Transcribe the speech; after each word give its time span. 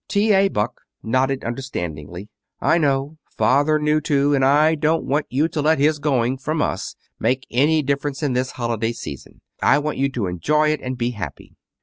T. 0.07 0.33
A. 0.33 0.47
Buck 0.47 0.81
nodded 1.03 1.43
understandingly. 1.43 2.27
"I 2.59 2.79
know. 2.79 3.19
Father 3.37 3.77
knew 3.77 4.01
too. 4.01 4.33
And 4.33 4.43
I 4.43 4.73
don't 4.73 5.03
want 5.05 5.27
you 5.29 5.47
to 5.49 5.61
let 5.61 5.77
his 5.77 5.99
going 5.99 6.39
from 6.39 6.59
us 6.59 6.95
make 7.19 7.45
any 7.51 7.83
difference 7.83 8.23
in 8.23 8.33
this 8.33 8.53
holiday 8.53 8.93
season. 8.93 9.41
I 9.61 9.77
want 9.77 9.99
you 9.99 10.09
to 10.09 10.25
enjoy 10.25 10.69
it 10.69 10.79
and 10.81 10.97
be 10.97 11.11
happy." 11.11 11.53